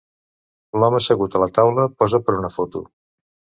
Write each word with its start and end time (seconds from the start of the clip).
L'home 0.83 1.01
assegut 1.01 1.37
a 1.37 1.43
la 1.45 1.49
taula 1.59 1.87
posa 2.01 2.23
per 2.31 2.37
una 2.41 2.53
foto. 2.59 2.85